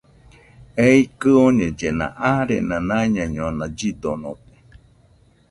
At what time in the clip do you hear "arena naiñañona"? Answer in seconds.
2.33-3.65